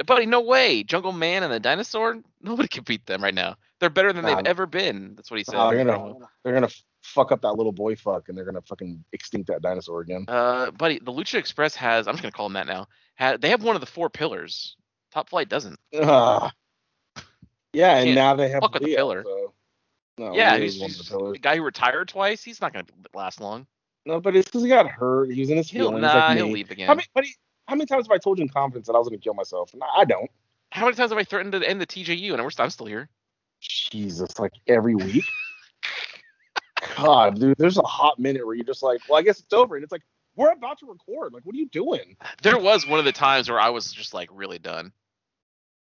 [0.07, 0.85] Buddy, no way.
[0.85, 3.57] Jungle Man and the dinosaur, nobody can beat them right now.
[3.81, 4.37] They're better than Nah.
[4.37, 5.15] they've ever been.
[5.17, 5.55] That's what he said.
[5.55, 6.71] Nah, they're gonna they're gonna
[7.03, 10.27] fuck up that little boy fuck and they're gonna fucking extinct that dinosaur again.
[10.29, 12.07] Uh, buddy, the Lucha Express has.
[12.07, 12.87] I'm just gonna call them that now.
[13.19, 14.77] Ha they have one of the four pillars.
[15.11, 15.81] Top Flight doesn't.
[16.01, 16.53] Ah.
[17.73, 19.25] yeah, and now they have fuck with the pillar.
[19.27, 19.53] So.
[20.19, 22.43] No, yeah, he's, he's the the guy who retired twice.
[22.43, 23.67] He's not gonna last long.
[24.07, 25.31] No, but it's because he got hurt.
[25.31, 26.03] He was in his He'll feelings.
[26.03, 26.87] nah, like he'll leave again.
[26.87, 27.35] How many,
[27.67, 29.73] how many times have I told you in confidence that I was gonna kill myself?
[29.75, 30.31] No, I don't.
[30.71, 33.09] How many times have I threatened to end the TJU and we're I'm still here?
[33.61, 35.25] Jesus, like every week.
[36.97, 39.77] God, dude, there's a hot minute where you're just like, well, I guess it's over,
[39.77, 40.03] and it's like,
[40.35, 41.33] we're about to record.
[41.33, 42.17] Like, what are you doing?
[42.43, 44.93] There was one of the times where I was just like really done.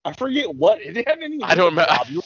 [0.03, 1.43] I forget what it had anything.
[1.43, 2.21] I do don't remember-.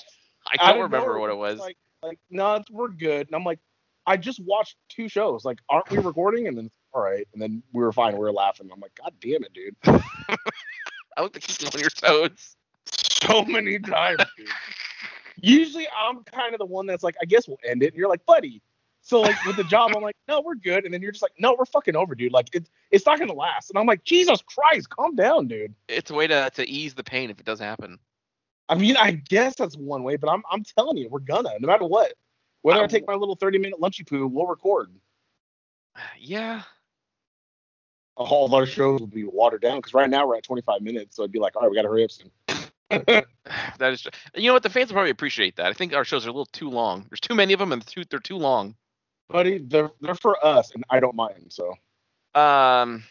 [0.60, 1.60] I don't remember nowhere, what it was.
[1.60, 3.27] Like, like, no, it's- we're good.
[3.27, 3.60] And I'm like,
[4.08, 5.45] I just watched two shows.
[5.45, 6.47] Like, aren't we recording?
[6.47, 7.27] And then, all right.
[7.34, 8.13] And then we were fine.
[8.13, 8.69] We were laughing.
[8.71, 9.75] I'm like, God damn it, dude.
[11.17, 12.55] I like to keep you on your toes.
[12.86, 14.47] So many times, dude.
[15.38, 17.88] Usually, I'm kind of the one that's like, I guess we'll end it.
[17.88, 18.62] And you're like, buddy.
[19.01, 20.84] So like with the job, I'm like, no, we're good.
[20.84, 22.31] And then you're just like, no, we're fucking over, dude.
[22.31, 23.69] Like it's it's not gonna last.
[23.69, 25.75] And I'm like, Jesus Christ, calm down, dude.
[25.88, 27.99] It's a way to to ease the pain if it does happen.
[28.67, 31.67] I mean, I guess that's one way, but I'm I'm telling you, we're gonna, no
[31.67, 32.13] matter what.
[32.62, 34.89] Whether I I- take my little 30 minute lunchy poo, we'll record.
[36.19, 36.63] Yeah.
[38.17, 41.15] All of our shows will be watered down because right now we're at 25 minutes,
[41.15, 42.32] so it'd be like, all right, we gotta hurry up soon.
[43.78, 44.08] That is.
[44.34, 44.63] You know what?
[44.63, 45.67] The fans will probably appreciate that.
[45.67, 47.06] I think our shows are a little too long.
[47.10, 48.73] There's too many of them, and too, they're too long.
[49.30, 51.47] Buddy, they're they're for us, and I don't mind.
[51.49, 51.69] So
[52.39, 53.04] Um,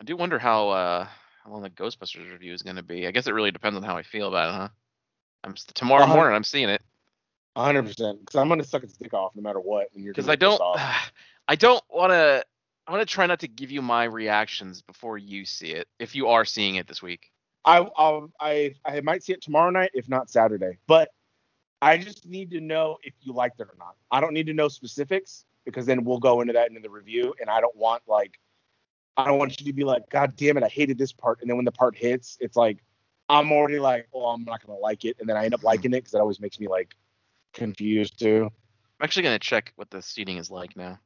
[0.00, 1.06] I do wonder how uh
[1.46, 3.06] how long the Ghostbusters review is going to be.
[3.06, 4.68] I guess it really depends on how I feel about it, huh?
[5.44, 6.14] I'm tomorrow Uh-huh.
[6.14, 6.34] morning.
[6.34, 6.82] I'm seeing it
[7.54, 9.88] 100, percent because I'm gonna suck its dick off no matter what.
[9.94, 10.60] Because I don't.
[11.48, 12.44] I don't want to.
[12.86, 15.88] I want to try not to give you my reactions before you see it.
[15.98, 17.30] If you are seeing it this week.
[17.64, 20.78] I I'll, I I might see it tomorrow night, if not Saturday.
[20.88, 21.10] But
[21.80, 23.94] I just need to know if you liked it or not.
[24.10, 27.34] I don't need to know specifics because then we'll go into that in the review,
[27.40, 28.38] and I don't want like
[29.16, 31.48] I don't want you to be like, God damn it, I hated this part, and
[31.48, 32.78] then when the part hits, it's like
[33.28, 35.92] I'm already like, oh, I'm not gonna like it, and then I end up liking
[35.92, 36.94] it because that always makes me like
[37.56, 38.44] confused too.
[38.44, 40.98] I'm actually going to check what the seating is like now.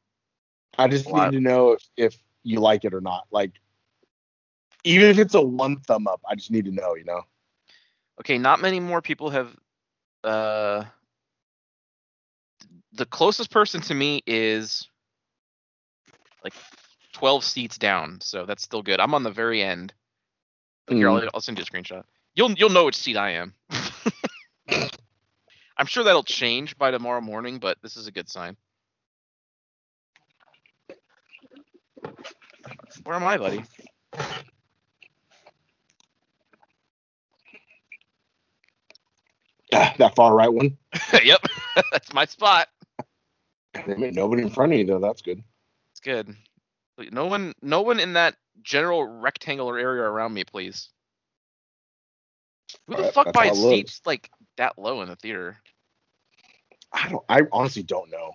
[0.78, 3.26] I just need to know if if you like it or not.
[3.30, 3.52] Like
[4.84, 7.22] even if it's a one thumb up, I just need to know, you know.
[8.20, 9.56] Okay, not many more people have.
[10.22, 10.84] Uh,
[12.92, 14.88] the closest person to me is
[16.44, 16.54] like
[17.12, 19.00] 12 seats down, so that's still good.
[19.00, 19.92] I'm on the very end.
[20.88, 21.22] Here, Mm.
[21.22, 22.04] I'll, I'll send you a screenshot.
[22.34, 23.54] You'll you'll know which seat I am.
[25.76, 28.56] I'm sure that'll change by tomorrow morning, but this is a good sign.
[33.04, 33.62] Where am I, buddy?
[39.72, 40.76] Ah, that far right one.
[41.22, 41.40] yep,
[41.92, 42.68] that's my spot.
[43.86, 44.98] Nobody in front of you though.
[44.98, 45.42] That's good.
[45.92, 46.34] It's good.
[47.10, 50.90] No one, no one in that general rectangular area around me, please.
[52.86, 55.58] Who the fuck buys seats like that low in the theater?
[56.92, 57.24] I don't.
[57.28, 58.32] I honestly don't know.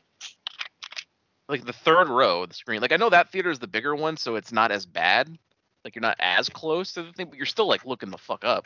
[1.47, 2.81] Like the third row of the screen.
[2.81, 5.37] Like I know that theater is the bigger one, so it's not as bad.
[5.83, 8.43] Like you're not as close to the thing, but you're still like looking the fuck
[8.43, 8.65] up.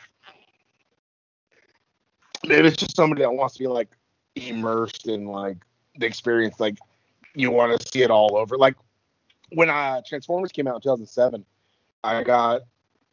[2.44, 3.90] Maybe it's just somebody that wants to be like
[4.34, 5.58] immersed in like
[5.98, 6.58] the experience.
[6.58, 6.78] Like
[7.34, 8.56] you want to see it all over.
[8.56, 8.76] Like
[9.52, 11.44] when uh, Transformers came out in 2007,
[12.04, 12.62] I got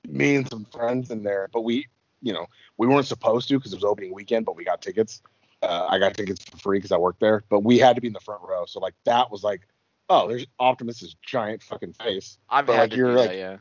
[0.07, 1.87] me and some friends in there, but we,
[2.21, 2.47] you know,
[2.77, 5.21] we weren't supposed to because it was opening weekend, but we got tickets.
[5.61, 8.07] Uh, I got tickets for free because I worked there, but we had to be
[8.07, 8.65] in the front row.
[8.65, 9.61] So like that was like,
[10.09, 12.37] oh, there's Optimus's giant fucking face.
[12.49, 13.57] I've But, had like, to you're like- that, yeah.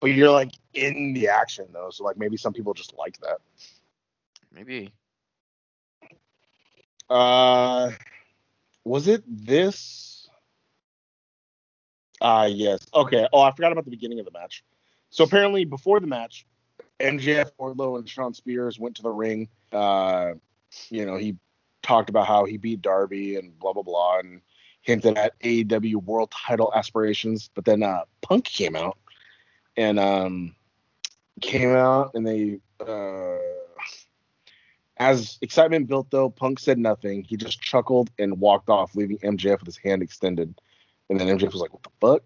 [0.00, 3.38] But you're like in the action though, so like maybe some people just like that.
[4.52, 4.92] Maybe.
[7.08, 7.90] Uh,
[8.84, 10.13] was it this?
[12.20, 12.86] Ah, yes.
[12.94, 13.26] Okay.
[13.32, 14.64] Oh, I forgot about the beginning of the match.
[15.10, 16.46] So apparently, before the match,
[17.00, 19.48] MJF, Wardlow, and Shawn Spears went to the ring.
[19.72, 20.34] Uh,
[20.90, 21.36] you know, he
[21.82, 24.40] talked about how he beat Darby and blah blah blah, and
[24.82, 27.50] hinted at AEW World Title aspirations.
[27.54, 28.98] But then uh, Punk came out,
[29.76, 30.54] and um,
[31.40, 32.60] came out, and they.
[32.80, 33.38] Uh,
[34.96, 37.24] as excitement built, though, Punk said nothing.
[37.24, 40.54] He just chuckled and walked off, leaving MJF with his hand extended.
[41.10, 42.22] And then MJF was like, "What the fuck?"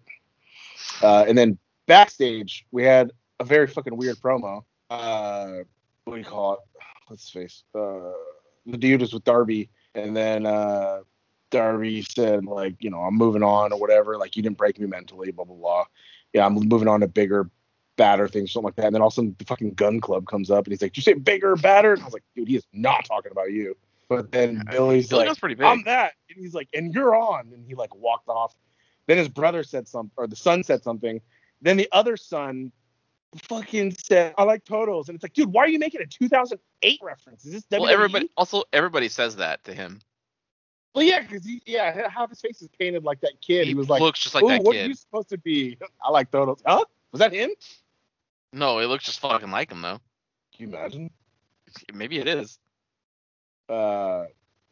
[1.01, 4.63] Uh, and then backstage, we had a very fucking weird promo.
[4.89, 5.59] Uh,
[6.05, 6.59] what do you call it?
[7.09, 7.63] Let's face?
[7.75, 8.11] Uh,
[8.65, 10.99] the dude was with Darby, and then uh,
[11.49, 14.17] Darby said, like, you know, I'm moving on or whatever.
[14.17, 15.85] Like, you didn't break me mentally, blah blah blah.
[16.33, 17.49] Yeah, I'm moving on to bigger,
[17.97, 18.85] badder things, something like that.
[18.85, 20.93] And then all of a sudden, the fucking Gunn Club comes up, and he's like,
[20.93, 23.51] "Did you say bigger, badder?" And I was like, "Dude, he is not talking about
[23.51, 23.75] you."
[24.09, 25.65] But then Billy's Billy like, goes pretty big.
[25.65, 26.13] I'm that.
[26.29, 27.51] And he's like, and you're on.
[27.53, 28.55] And he like walked off.
[29.09, 31.19] Then his brother said something, or the son said something.
[31.63, 32.71] Then the other son
[33.41, 35.09] fucking said, I like Totos.
[35.09, 37.43] And it's like, dude, why are you making a 2008 reference?
[37.43, 37.79] Is this WWE?
[37.79, 39.99] well, everybody also everybody says that to him.
[40.93, 43.65] Well, yeah, because he, yeah, half his face is painted like that kid.
[43.65, 44.85] He, was like, looks just like that what kid.
[44.85, 45.75] are you supposed to be?
[46.05, 46.61] I like Totos.
[46.63, 46.85] Huh?
[47.11, 47.49] Was that him?
[48.53, 49.99] No, it looks just fucking like him though.
[50.55, 51.09] Can you imagine?
[51.91, 52.59] Maybe it is.
[53.69, 54.25] uh,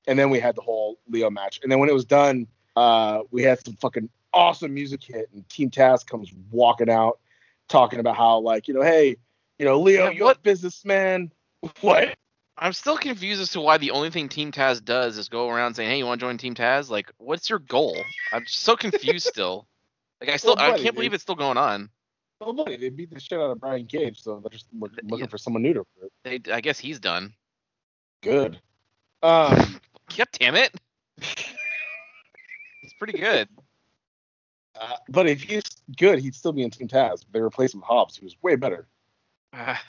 [0.07, 1.59] and then we had the whole Lio match.
[1.63, 2.45] And then when it was done,
[2.77, 7.17] Uh, we had some fucking awesome music hit, and Team Taz comes walking out,
[7.69, 9.17] talking about how like you know, hey,
[9.57, 11.31] you know, Lio, you're what- a businessman.
[11.81, 12.15] What?
[12.59, 15.73] I'm still confused as to why the only thing Team Taz does is go around
[15.73, 17.97] saying, "Hey, you want to join Team Taz?" Like, what's your goal?
[18.31, 19.67] I'm so confused still.
[20.21, 21.89] Like, I still Well, I buddy, can't believe it's still going on.
[22.41, 22.77] Nobody.
[22.77, 25.25] They beat the shit out of Brian Cage, so they're just look, looking Yeah.
[25.27, 25.85] for someone new to.
[26.23, 27.33] They, I guess he's done.
[28.21, 28.59] Good.
[29.23, 29.79] Um,
[30.15, 30.73] Yep, damn it.
[32.87, 33.49] It's pretty good.
[34.79, 35.63] uh, but if he's
[35.97, 37.25] good, he'd still be in Team Taz.
[37.33, 38.87] They replaced him with Hobbs, who was way better.
[39.53, 39.83] Ah,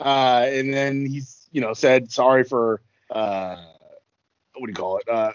[0.00, 3.56] Uh, and then he's, you know, said sorry for, uh,
[4.54, 5.06] what do you call it?
[5.06, 5.32] Uh,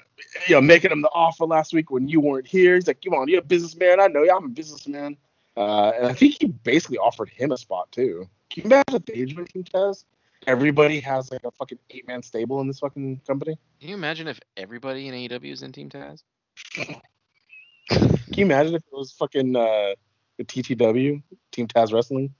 [0.47, 2.73] you know, making him the offer last week when you weren't here.
[2.73, 3.99] He's like, come on, you're a businessman.
[4.01, 4.35] I know you.
[4.35, 5.15] I'm a businessman.
[5.55, 8.27] Uh, and I think he basically offered him a spot too.
[8.49, 10.05] Can you imagine if they joined Team Taz?
[10.47, 13.57] Everybody has like a fucking eight man stable in this fucking company.
[13.79, 16.23] Can you imagine if everybody in AEW is in Team Taz?
[16.73, 19.93] Can you imagine if it was fucking uh,
[20.37, 22.33] the TTW, Team Taz Wrestling?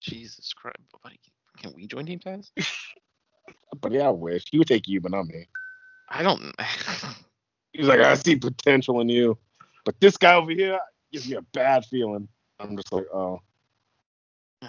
[0.00, 1.18] Jesus Christ, buddy,
[1.58, 2.50] can we join Team Taz?
[3.80, 5.48] But yeah, I wish he would take you, but not me.
[6.08, 6.54] I don't.
[7.72, 9.36] He's like, I see potential in you,
[9.84, 10.78] but this guy over here
[11.12, 12.28] gives me a bad feeling.
[12.58, 13.40] I'm just like, oh.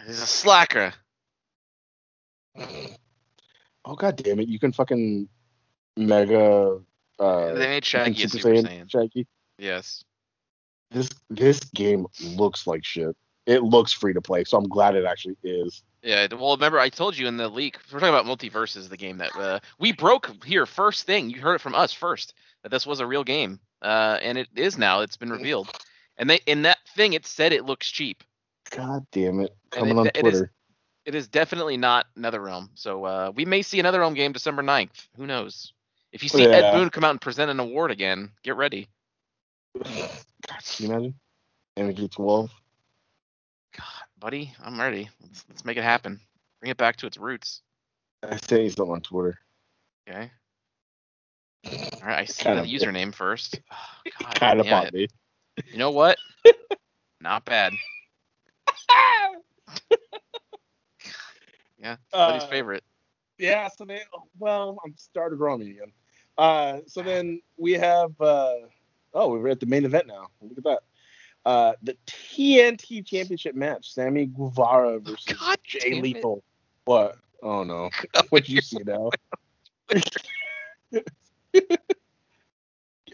[0.05, 0.93] He's a slacker.
[3.85, 4.49] Oh god damn it!
[4.49, 5.29] You can fucking
[5.95, 6.79] mega.
[7.19, 8.91] Uh, they made Shaggy Super Super Saiyan Saiyan.
[8.91, 9.27] Shaggy.
[9.57, 10.03] Yes.
[10.91, 13.15] This this game looks like shit.
[13.45, 15.83] It looks free to play, so I'm glad it actually is.
[16.03, 16.27] Yeah.
[16.31, 17.77] Well, remember I told you in the leak.
[17.91, 21.29] We're talking about MultiVersus, the game that uh, we broke here first thing.
[21.29, 24.47] You heard it from us first that this was a real game, uh, and it
[24.55, 25.01] is now.
[25.01, 25.69] It's been revealed,
[26.17, 28.23] and they in that thing it said it looks cheap.
[28.69, 29.55] God damn it!
[29.71, 30.51] Coming it- on it is- Twitter.
[31.05, 32.67] It is definitely not NetherRealm.
[32.75, 35.07] So uh, we may see another Realm game December 9th.
[35.15, 35.71] Who knows?
[36.17, 36.71] If you see Ed Yeah.
[36.71, 38.87] Boon come out and present an award again, get ready.
[39.75, 41.13] God, can you imagine?
[41.77, 42.49] Energy 12.
[43.77, 43.85] God,
[44.17, 45.11] buddy, I'm ready.
[45.21, 46.19] Let's, let's make it happen.
[46.59, 47.61] Bring it back to its roots.
[48.27, 49.37] I say something on Twitter.
[50.09, 50.31] Okay.
[51.71, 53.61] All right, I see Kinda- the username first.
[53.71, 55.07] Oh, God Kind of damn on me.
[55.71, 56.17] You know what?
[57.21, 57.73] Not bad.
[61.79, 62.83] Yeah, buddy's Uh, favorite.
[63.37, 64.01] Yeah, so they
[64.39, 65.91] well, I'm started growing again.
[66.37, 68.53] Uh, so then we have uh,
[69.13, 70.27] oh, we're at the main event now.
[70.41, 70.79] Look at that.
[71.45, 75.99] Uh, the TNT Championship match: Sammy Guevara versus God Jay.
[76.01, 76.43] Lethal.
[76.85, 77.15] What?
[77.41, 77.89] Oh no!
[78.29, 79.09] What you see now?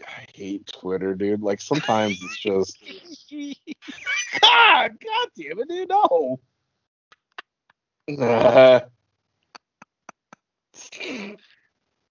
[0.06, 1.42] I hate Twitter, dude.
[1.42, 2.78] Like sometimes it's just
[4.40, 6.40] God, God damn it, dude, no.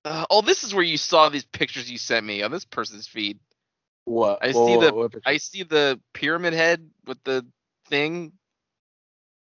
[0.05, 3.07] Uh, oh, this is where you saw these pictures you sent me on this person's
[3.07, 3.39] feed.
[4.05, 4.39] what?
[4.41, 5.29] I see Whoa, the- whoa, what picture?
[5.29, 7.45] I see the pyramid head with the
[7.87, 8.33] thing.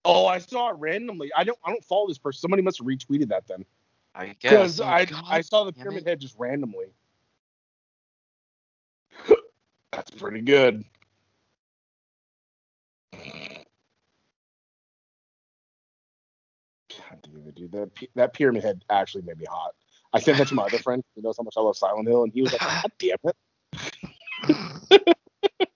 [0.04, 1.32] Oh, I saw it randomly.
[1.36, 1.58] I don't.
[1.64, 2.40] I don't follow this person.
[2.42, 3.66] Somebody must have retweeted that then,
[4.16, 4.42] I guess.
[4.42, 6.10] because Oh, I God I saw the pyramid it.
[6.10, 6.88] head just randomly.
[9.92, 10.84] That's pretty good.
[16.90, 17.72] God damn dude.
[17.72, 19.76] That that pyramid head actually made me hot.
[20.13, 21.04] I sent that to my other friend.
[21.15, 25.17] He knows how much I love Silent Hill, and he was like, "God damn it."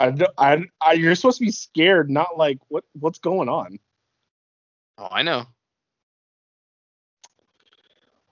[0.00, 3.78] I, I, I, you're supposed to be scared, not like what what's going on.
[4.98, 5.46] Oh, I know.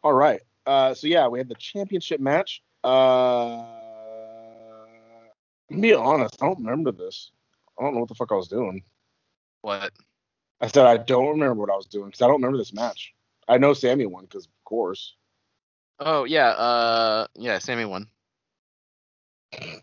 [0.02, 0.40] All right.
[0.66, 2.62] Uh, so yeah, we had the championship match.
[2.84, 3.64] Uh,
[5.80, 7.32] be honest, I don't remember this.
[7.78, 8.82] I don't know what the fuck I was doing.
[9.62, 9.92] What?
[10.60, 13.12] I said I don't remember what I was doing because I don't remember this match.
[13.48, 15.14] I know Sammy won because of course.
[16.00, 16.48] Oh yeah.
[16.48, 17.58] Uh, yeah.
[17.58, 18.06] Sammy won.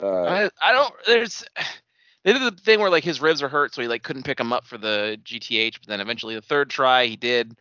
[0.00, 0.94] Uh, I, I don't.
[1.06, 1.44] There's.
[2.24, 4.38] They did the thing where like his ribs are hurt, so he like couldn't pick
[4.38, 5.74] him up for the GTH.
[5.80, 7.56] But then eventually the third try he did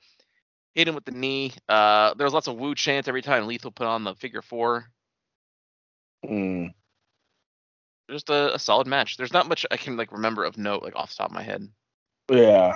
[0.75, 1.53] hit him with the knee.
[1.69, 4.89] Uh, there was lots of woo chants every time Lethal put on the figure four.
[6.25, 6.73] mm,
[8.10, 9.15] Just a, a solid match.
[9.15, 11.43] There's not much I can like remember of note like off the top of my
[11.43, 11.67] head.
[12.29, 12.75] yeah,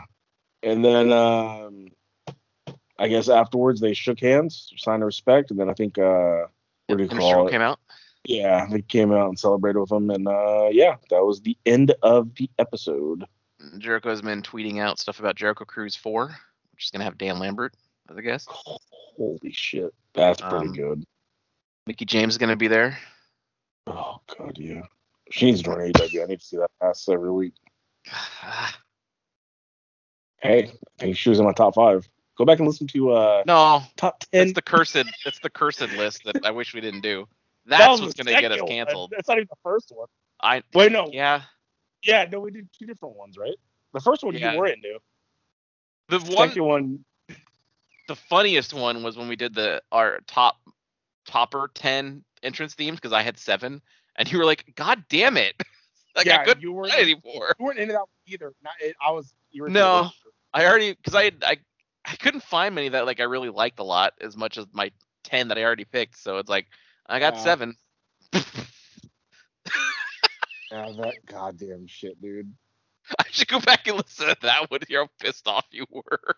[0.63, 1.87] and then um,
[3.01, 6.45] I guess afterwards they shook hands, sign of respect, and then I think uh,
[6.85, 7.51] what do you call it?
[7.51, 7.79] came out.
[8.25, 11.95] Yeah, they came out and celebrated with him, and uh, yeah, that was the end
[12.03, 13.25] of the episode.
[13.79, 16.27] Jericho's been tweeting out stuff about Jericho Cruise 4,
[16.73, 17.73] which is gonna have Dan Lambert
[18.07, 18.47] as a guest.
[18.51, 21.03] Holy shit, that's pretty Um, good.
[21.87, 22.99] Mickie James is gonna be there.
[23.87, 24.83] Oh god, yeah.
[25.31, 26.21] She needs to join AEW.
[26.23, 27.55] I need to see that pass every week.
[30.41, 32.09] Hey, I think she was in my top five.
[32.37, 34.43] Go back and listen to uh no, top ten.
[34.43, 34.95] it's the cursed.
[35.25, 37.27] It's the cursed list that I wish we didn't do.
[37.65, 38.67] That's was what's gonna get us second one.
[38.69, 39.13] canceled.
[39.15, 40.07] That's not even the first one.
[40.41, 41.07] I Wait, no.
[41.11, 41.41] Yeah,
[42.03, 42.25] yeah.
[42.31, 43.55] no, we did two different ones, right?
[43.93, 44.53] The first one Yeah.
[44.53, 44.97] you were into.
[46.09, 47.05] The The one second one,
[48.07, 50.57] the funniest one was when we did the our top
[51.25, 53.81] topper 10 entrance themes because I had seven
[54.15, 55.53] and you were like, God damn it.
[56.15, 57.53] like yeah, I couldn't you weren't anymore.
[57.59, 58.53] you weren't into that either.
[58.63, 59.33] Not, it, I was.
[59.51, 60.09] You were No.
[60.53, 61.57] I already because I I
[62.11, 64.91] I couldn't find many that like I really liked a lot as much as my
[65.23, 66.17] 10 that I already picked.
[66.19, 66.67] So it's like
[67.07, 67.43] I got Yeah.
[67.43, 67.75] seven.
[70.71, 72.53] Yeah, that goddamn shit, dude.
[73.19, 74.79] I should go back and listen to that one.
[74.87, 76.35] Hear how pissed off you were.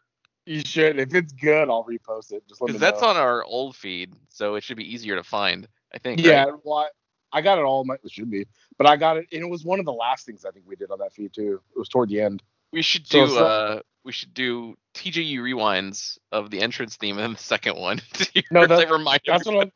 [0.47, 0.99] You should.
[0.99, 2.41] If it's good, I'll repost it.
[2.49, 3.09] Just Because that's know.
[3.09, 5.67] on our old feed, so it should be easier to find.
[5.93, 6.19] I think.
[6.21, 6.53] Yeah, right?
[6.63, 6.88] well, I
[7.32, 7.86] I got it all.
[7.86, 8.47] My, it should be,
[8.80, 10.76] but I got it, and it was one of the last things I think we
[10.76, 11.61] did on that feed too.
[11.76, 12.41] It was toward the end.
[12.74, 17.36] We should do not- uh we should do TJU rewinds of the entrance theme and
[17.36, 18.01] the second one.
[18.51, 19.61] No, if that- they remind That's what.
[19.61, 19.71] I'm.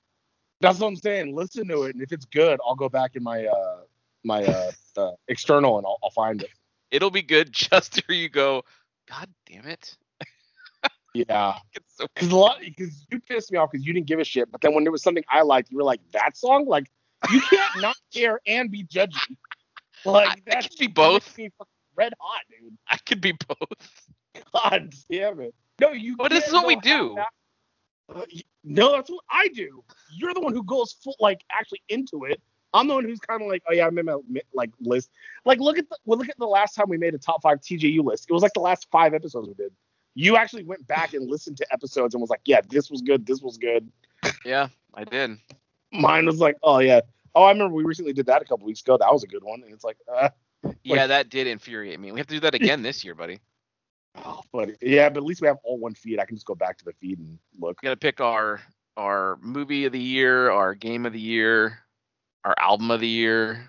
[0.59, 1.35] That's what I'm saying.
[1.35, 3.81] Listen to it, and if it's good, I'll go back in my uh
[4.23, 6.49] my uh, uh external and I'll, I'll find it.
[6.89, 8.63] It'll be good just to you go,
[9.07, 9.95] God damn it.
[11.13, 14.19] Yeah, It's so because a lot because you pissed me off because you didn't give
[14.19, 16.67] a shit, but then when there was something I liked, you were like that song.
[16.67, 16.91] Like
[17.31, 19.35] you can't not care and be judgy.
[20.05, 21.35] Like I that's could be both.
[21.97, 22.77] Makes me fucking red hot, dude.
[22.87, 24.43] I could be both.
[24.53, 25.55] God damn it.
[25.79, 26.15] No, you.
[26.17, 27.17] But this is what we do.
[28.13, 28.23] Uh,
[28.63, 29.83] no, that's what I do.
[30.13, 32.41] You're the one who goes full, like actually into it.
[32.73, 34.17] I'm the one who's kind of like, oh yeah, I made my
[34.53, 35.11] like list.
[35.45, 37.59] Like look at the well, look at the last time we made a top five
[37.59, 38.27] TJU list.
[38.29, 39.71] It was like the last five episodes we did.
[40.15, 43.25] You actually went back and listened to episodes and was like, yeah, this was good,
[43.25, 43.89] this was good.
[44.43, 45.37] Yeah, I did.
[45.91, 47.01] Mine was like, oh yeah,
[47.35, 48.97] oh I remember we recently did that a couple weeks ago.
[48.97, 49.61] That was a good one.
[49.63, 50.29] And it's like, uh,
[50.63, 52.11] Yeah, Like- that did infuriate me.
[52.11, 53.39] We have to do that again this year, buddy.
[54.25, 56.19] oh, but yeah, but at least we have all one feed.
[56.19, 57.81] I can just go back to the feed and look.
[57.81, 58.61] We gotta pick our
[58.95, 61.79] our movie of the year, our game of the year,
[62.43, 63.67] our album of the year,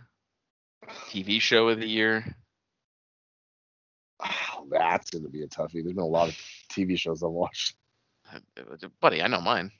[1.10, 2.24] TV show of the year.
[4.20, 5.82] Oh, that's gonna be a toughie.
[5.84, 6.34] There's been a lot of
[6.70, 7.76] TV shows I've watched.
[9.00, 9.70] Buddy, I know mine.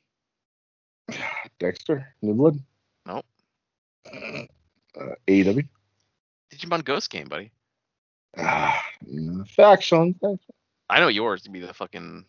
[1.58, 2.58] Dexter, New Blood.
[3.06, 3.24] Nope.
[4.12, 5.66] Uh, AEW.
[6.58, 7.52] Digimon Ghost game, buddy.
[9.56, 10.18] Faction.
[10.90, 12.24] I know yours to be the fucking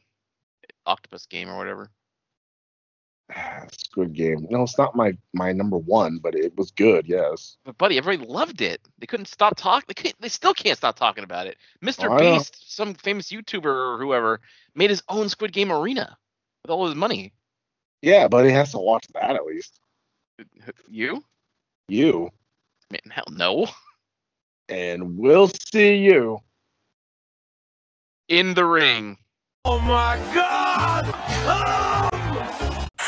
[0.85, 1.89] octopus game or whatever.
[3.35, 4.47] Ah, Squid Game.
[4.49, 7.07] No, it's not my my number one, but it was good.
[7.07, 7.57] Yes.
[7.63, 8.81] But buddy, everybody loved it.
[8.97, 9.85] They couldn't stop talking.
[9.87, 11.57] They can't, they still can't stop talking about it.
[11.85, 12.09] Mr.
[12.09, 14.41] Oh, Beast, some famous YouTuber or whoever,
[14.73, 16.17] made his own Squid Game arena
[16.63, 17.31] with all his money.
[18.01, 19.79] Yeah, but he has to watch that at least.
[20.89, 21.23] You?
[21.87, 22.31] You
[22.91, 23.67] Man, hell no.
[24.69, 26.39] and we'll see you.
[28.27, 29.17] In the ring.
[29.65, 31.05] Oh my God!
[31.05, 31.11] For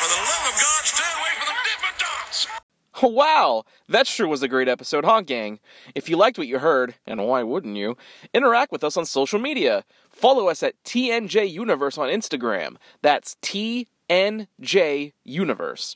[0.08, 2.48] the love of God, stay away from the different dots!
[3.04, 5.60] Wow, that sure was a great episode, huh, gang?
[5.96, 7.98] If you liked what you heard, and why wouldn't you,
[8.34, 9.86] interact with us on social media.
[10.10, 12.76] Follow us at TNJ Universe on Instagram.
[13.02, 15.96] That's TNJ Universe.